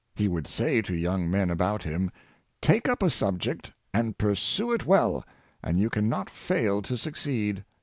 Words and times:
He 0.15 0.27
would 0.27 0.47
say 0.47 0.81
to 0.81 0.95
young 0.95 1.29
men 1.29 1.51
about 1.51 1.83
him," 1.83 2.09
Take 2.69 2.89
up 2.89 3.03
a 3.03 3.09
subject 3.11 3.71
and 3.93 4.17
pursue 4.17 4.73
it 4.73 4.87
well, 4.87 5.23
and 5.61 5.77
you 5.77 5.91
can 5.91 6.09
not 6.09 6.27
fail 6.27 6.81
to 6.81 6.97
succeed." 6.97 7.63